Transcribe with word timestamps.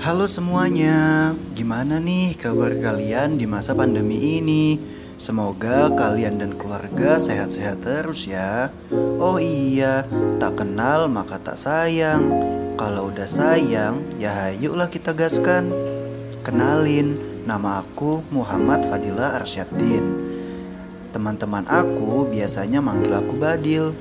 Halo 0.00 0.24
semuanya, 0.24 1.36
gimana 1.52 2.00
nih 2.00 2.32
kabar 2.32 2.72
kalian 2.80 3.36
di 3.36 3.44
masa 3.44 3.76
pandemi 3.76 4.40
ini? 4.40 4.80
Semoga 5.20 5.92
kalian 5.92 6.40
dan 6.40 6.56
keluarga 6.56 7.20
sehat-sehat 7.20 7.84
terus 7.84 8.24
ya. 8.24 8.72
Oh 9.20 9.36
iya, 9.36 10.08
tak 10.40 10.64
kenal 10.64 11.12
maka 11.12 11.36
tak 11.44 11.60
sayang. 11.60 12.24
Kalau 12.80 13.12
udah 13.12 13.28
sayang, 13.28 14.00
ya 14.16 14.32
hayuklah 14.32 14.88
kita 14.88 15.12
gaskan. 15.12 15.76
Kenalin, 16.40 17.20
nama 17.44 17.84
aku 17.84 18.24
Muhammad 18.32 18.88
Fadila 18.88 19.36
Arsyaddin. 19.36 20.08
Teman-teman 21.12 21.68
aku 21.68 22.24
biasanya 22.32 22.80
manggil 22.80 23.12
aku 23.12 23.36
Badil. 23.36 23.92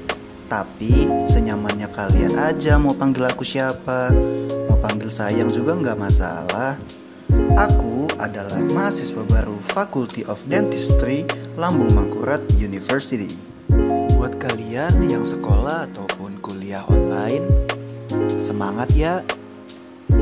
Tapi 0.47 1.27
senyamannya 1.27 1.91
kalian 1.91 2.39
aja 2.39 2.79
mau 2.79 2.95
panggil 2.95 3.27
aku 3.27 3.43
siapa 3.43 4.15
panggil 4.79 5.09
sayang 5.09 5.49
juga 5.49 5.73
nggak 5.73 5.97
masalah. 5.97 6.77
Aku 7.57 8.07
adalah 8.21 8.61
mahasiswa 8.61 9.25
baru 9.27 9.57
Faculty 9.73 10.23
of 10.29 10.39
Dentistry 10.47 11.27
Lambung 11.59 11.91
Mangkurat 11.91 12.39
University. 12.55 13.33
Buat 14.15 14.39
kalian 14.39 15.03
yang 15.05 15.27
sekolah 15.27 15.91
ataupun 15.91 16.39
kuliah 16.39 16.85
online 16.87 17.45
Semangat 18.39 18.89
ya. 18.95 19.19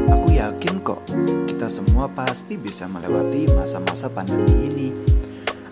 Aku 0.10 0.34
yakin 0.34 0.82
kok 0.82 1.06
kita 1.46 1.70
semua 1.70 2.10
pasti 2.10 2.58
bisa 2.58 2.90
melewati 2.90 3.46
masa-masa 3.54 4.10
pandemi 4.10 4.66
ini. 4.66 4.90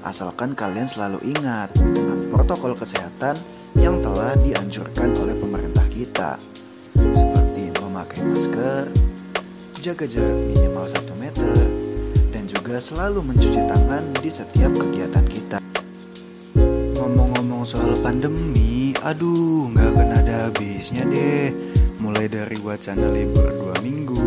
Asalkan 0.06 0.54
kalian 0.54 0.86
selalu 0.86 1.24
ingat 1.34 1.74
dengan 1.74 2.30
protokol 2.30 2.78
kesehatan 2.78 3.40
yang 3.80 3.98
telah 4.04 4.38
dianjurkan 4.38 5.18
oleh 5.18 5.34
pemerintah 5.34 5.88
kita 5.90 6.38
masker, 8.24 8.88
jaga 9.84 10.06
jarak 10.08 10.40
minimal 10.48 10.88
1 10.88 11.16
meter, 11.20 11.56
dan 12.32 12.44
juga 12.48 12.80
selalu 12.80 13.20
mencuci 13.34 13.62
tangan 13.68 14.16
di 14.20 14.30
setiap 14.32 14.72
kegiatan 14.74 15.26
kita. 15.28 15.60
Ngomong-ngomong 16.96 17.68
soal 17.68 18.00
pandemi, 18.00 18.96
aduh 19.04 19.68
nggak 19.76 19.90
akan 19.92 20.10
ada 20.24 20.36
habisnya 20.48 21.04
deh. 21.08 21.52
Mulai 22.00 22.28
dari 22.28 22.60
wacana 22.60 23.08
libur 23.12 23.48
dua 23.56 23.76
minggu, 23.84 24.20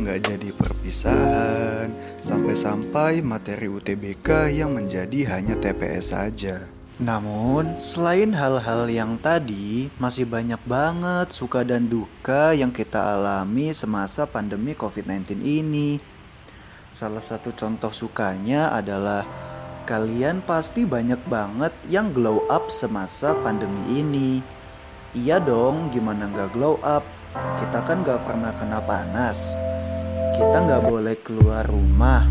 nggak 0.00 0.18
jadi 0.28 0.48
perpisahan. 0.52 1.88
Sampai-sampai 2.20 3.24
materi 3.24 3.68
UTBK 3.68 4.52
yang 4.52 4.76
menjadi 4.76 5.36
hanya 5.36 5.56
TPS 5.56 6.12
saja. 6.16 6.81
Namun, 7.00 7.80
selain 7.80 8.36
hal-hal 8.36 8.84
yang 8.90 9.16
tadi, 9.16 9.88
masih 9.96 10.28
banyak 10.28 10.60
banget 10.68 11.32
suka 11.32 11.64
dan 11.64 11.88
duka 11.88 12.52
yang 12.52 12.68
kita 12.68 13.16
alami 13.16 13.72
semasa 13.72 14.28
pandemi 14.28 14.76
COVID-19 14.76 15.40
ini. 15.40 15.96
Salah 16.92 17.24
satu 17.24 17.52
contoh 17.56 17.88
sukanya 17.88 18.76
adalah 18.76 19.24
kalian 19.88 20.44
pasti 20.44 20.84
banyak 20.84 21.24
banget 21.24 21.72
yang 21.88 22.12
glow 22.12 22.44
up 22.52 22.68
semasa 22.68 23.32
pandemi 23.40 23.80
ini. 23.96 24.44
Iya 25.16 25.40
dong, 25.40 25.88
gimana 25.88 26.28
nggak 26.28 26.52
glow 26.52 26.76
up? 26.84 27.04
Kita 27.56 27.80
kan 27.80 28.04
nggak 28.04 28.20
pernah 28.28 28.52
kena 28.52 28.80
panas 28.84 29.56
kita 30.32 30.64
nggak 30.64 30.84
boleh 30.88 31.16
keluar 31.20 31.64
rumah 31.68 32.24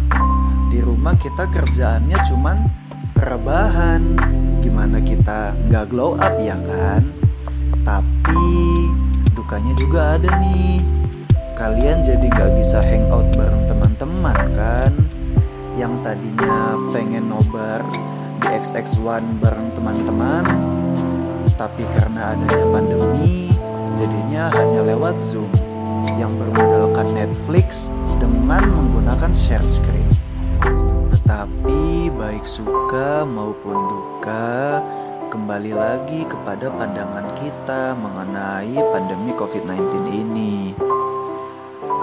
di 0.74 0.82
rumah 0.82 1.14
kita 1.14 1.46
kerjaannya 1.54 2.18
cuman 2.26 2.58
rebahan 3.14 4.18
gimana 4.82 4.98
kita 5.06 5.54
nggak 5.70 5.94
glow 5.94 6.18
up 6.18 6.42
ya 6.42 6.58
kan? 6.58 7.06
Tapi 7.86 8.46
dukanya 9.38 9.78
juga 9.78 10.18
ada 10.18 10.42
nih. 10.42 10.82
Kalian 11.54 12.02
jadi 12.02 12.26
nggak 12.26 12.58
bisa 12.58 12.82
hangout 12.82 13.30
bareng 13.38 13.70
teman-teman 13.70 14.42
kan? 14.58 14.90
Yang 15.78 15.94
tadinya 16.02 16.82
pengen 16.90 17.30
nobar 17.30 17.86
di 18.42 18.50
XX1 18.50 19.22
bareng 19.38 19.70
teman-teman 19.78 20.50
tapi 21.62 21.86
karena 21.94 22.34
adanya 22.34 22.66
pandemi 22.74 23.54
jadinya 24.02 24.50
hanya 24.50 24.82
lewat 24.82 25.22
zoom 25.22 25.54
yang 26.18 26.34
bermodalkan 26.42 27.06
Netflix 27.14 27.94
dengan 28.18 28.66
menggunakan 28.66 29.30
share 29.30 29.62
screen. 29.62 30.01
Tetapi 31.32 32.12
baik 32.20 32.44
suka 32.44 33.24
maupun 33.24 33.88
duka, 33.88 34.84
kembali 35.32 35.72
lagi 35.72 36.28
kepada 36.28 36.68
pandangan 36.76 37.24
kita 37.40 37.96
mengenai 37.96 38.76
pandemi 38.92 39.32
COVID-19 39.40 40.12
ini. 40.12 40.76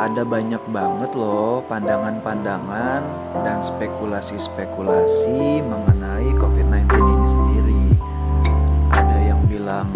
Ada 0.01 0.25
banyak 0.25 0.65
banget 0.73 1.13
loh 1.13 1.61
pandangan-pandangan 1.69 3.05
dan 3.45 3.61
spekulasi-spekulasi 3.61 5.61
mengenai 5.61 6.33
COVID-19 6.41 6.89
ini 6.97 7.27
sendiri. 7.29 7.85
Ada 8.97 9.29
yang 9.29 9.45
bilang 9.45 9.93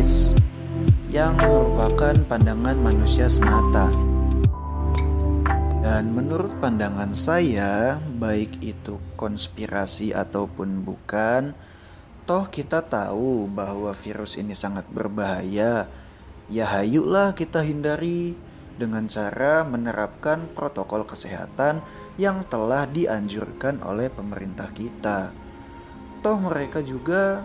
teoritis 0.00 0.32
yang 1.12 1.36
merupakan 1.36 2.16
pandangan 2.24 2.72
manusia 2.80 3.28
semata. 3.28 3.92
Dan 5.84 6.16
menurut 6.16 6.56
pandangan 6.56 7.12
saya, 7.12 8.00
baik 8.16 8.64
itu 8.64 8.96
konspirasi 9.20 10.16
ataupun 10.16 10.88
bukan, 10.88 11.52
toh 12.24 12.48
kita 12.48 12.80
tahu 12.80 13.44
bahwa 13.52 13.92
virus 13.92 14.40
ini 14.40 14.56
sangat 14.56 14.88
berbahaya. 14.88 15.84
Ya 16.48 16.64
hayuklah 16.64 17.36
kita 17.36 17.60
hindari 17.60 18.32
dengan 18.80 19.04
cara 19.04 19.68
menerapkan 19.68 20.48
protokol 20.56 21.04
kesehatan 21.04 21.84
yang 22.16 22.40
telah 22.48 22.88
dianjurkan 22.88 23.84
oleh 23.84 24.08
pemerintah 24.08 24.72
kita. 24.72 25.28
Toh 26.24 26.40
mereka 26.40 26.80
juga 26.80 27.44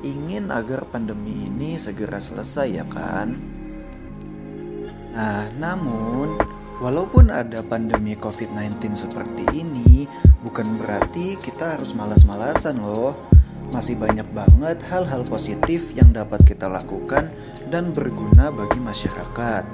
ingin 0.00 0.48
agar 0.48 0.88
pandemi 0.88 1.48
ini 1.48 1.76
segera 1.76 2.18
selesai 2.18 2.68
ya 2.70 2.86
kan? 2.88 3.36
Nah, 5.10 5.50
namun 5.58 6.38
Walaupun 6.80 7.28
ada 7.28 7.60
pandemi 7.60 8.16
COVID-19 8.16 8.96
seperti 8.96 9.44
ini, 9.52 10.08
bukan 10.40 10.80
berarti 10.80 11.36
kita 11.36 11.76
harus 11.76 11.92
malas-malasan 11.92 12.80
loh. 12.80 13.20
Masih 13.68 14.00
banyak 14.00 14.24
banget 14.32 14.80
hal-hal 14.88 15.20
positif 15.28 15.92
yang 15.92 16.08
dapat 16.16 16.40
kita 16.40 16.72
lakukan 16.72 17.28
dan 17.68 17.92
berguna 17.92 18.48
bagi 18.48 18.80
masyarakat. 18.80 19.68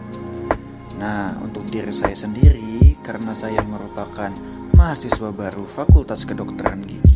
Nah, 0.98 1.38
untuk 1.46 1.70
diri 1.70 1.94
saya 1.94 2.18
sendiri, 2.18 2.98
karena 3.06 3.30
saya 3.38 3.62
merupakan 3.62 4.34
mahasiswa 4.74 5.30
baru 5.30 5.62
Fakultas 5.62 6.26
Kedokteran 6.26 6.82
Gigi, 6.90 7.15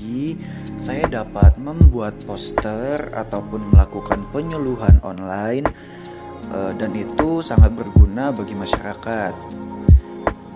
saya 0.80 1.06
dapat 1.08 1.56
membuat 1.60 2.16
poster 2.24 3.12
ataupun 3.12 3.72
melakukan 3.74 4.24
penyuluhan 4.32 4.98
online, 5.04 5.66
eh, 6.52 6.72
dan 6.76 6.92
itu 6.96 7.44
sangat 7.44 7.72
berguna 7.76 8.32
bagi 8.32 8.56
masyarakat 8.56 9.60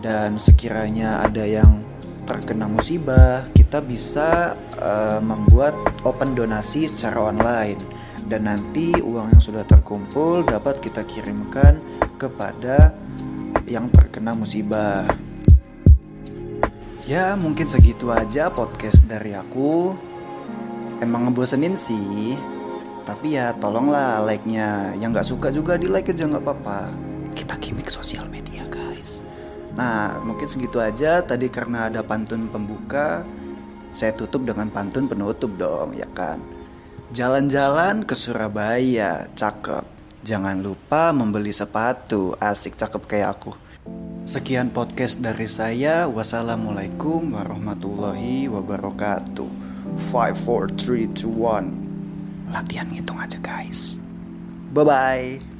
dan 0.05 0.37
sekiranya 0.37 1.25
ada 1.25 1.49
yang 1.49 1.81
terkena 2.29 2.69
musibah, 2.69 3.49
kita 3.57 3.81
bisa 3.81 4.53
uh, 4.81 5.21
membuat 5.21 5.73
open 6.05 6.37
donasi 6.37 6.85
secara 6.85 7.33
online 7.33 7.81
dan 8.29 8.49
nanti 8.49 8.93
uang 9.01 9.33
yang 9.33 9.43
sudah 9.45 9.65
terkumpul 9.65 10.45
dapat 10.45 10.81
kita 10.81 11.05
kirimkan 11.09 11.81
kepada 12.21 12.93
yang 13.65 13.89
terkena 13.93 14.37
musibah. 14.37 15.09
Ya, 17.05 17.37
mungkin 17.37 17.69
segitu 17.69 18.09
aja 18.09 18.49
podcast 18.49 19.05
dari 19.05 19.37
aku. 19.37 19.93
Emang 21.05 21.29
ngebosenin 21.29 21.77
sih, 21.77 22.33
tapi 23.05 23.37
ya 23.37 23.53
tolonglah 23.61 24.25
like-nya. 24.25 24.97
Yang 24.97 25.11
nggak 25.13 25.29
suka 25.29 25.49
juga 25.53 25.77
di 25.77 25.85
like 25.85 26.09
aja 26.09 26.25
nggak 26.25 26.41
apa-apa. 26.41 26.89
Kita 27.37 27.61
gimmick 27.61 27.93
sosial 27.93 28.25
media 28.33 28.65
guys. 28.73 29.21
Nah, 29.77 30.17
mungkin 30.25 30.49
segitu 30.49 30.81
aja. 30.81 31.21
Tadi 31.21 31.53
karena 31.53 31.93
ada 31.93 32.01
pantun 32.01 32.49
pembuka, 32.49 33.21
saya 33.93 34.17
tutup 34.17 34.49
dengan 34.49 34.73
pantun 34.73 35.05
penutup 35.05 35.53
dong, 35.61 35.93
ya 35.93 36.09
kan? 36.09 36.41
Jalan-jalan 37.13 38.09
ke 38.09 38.17
Surabaya, 38.17 39.29
cakep. 39.37 39.85
Jangan 40.25 40.65
lupa 40.65 41.13
membeli 41.13 41.53
sepatu, 41.53 42.33
asik 42.41 42.81
cakep 42.81 43.03
kayak 43.05 43.37
aku. 43.37 43.53
Sekian 44.25 44.73
podcast 44.73 45.21
dari 45.21 45.45
saya. 45.45 46.09
Wassalamualaikum 46.09 47.37
warahmatullahi 47.37 48.49
wabarakatuh. 48.49 49.51
5, 50.01 50.33
4, 50.49 50.73
3, 50.81 51.13
2, 51.13 52.49
1. 52.49 52.49
Latihan 52.49 52.89
ngitung 52.89 53.21
aja 53.21 53.37
guys. 53.45 54.01
Bye-bye. 54.73 55.45